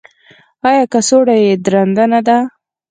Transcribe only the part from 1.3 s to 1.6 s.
یې